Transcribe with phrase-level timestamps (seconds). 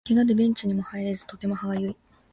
[0.03, 1.95] ケガでベンチにも入れずとても歯がゆい